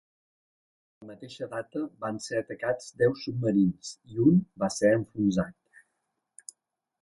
En 1.01 1.01
la 1.01 1.09
mateixa 1.09 1.47
data 1.51 1.81
van 2.05 2.17
ser 2.27 2.39
atacats 2.39 2.87
deu 3.03 3.13
submarins 3.25 3.93
i 4.15 4.19
un 4.25 4.41
va 4.65 4.71
ser 4.79 4.93
enfonsat. 5.01 5.85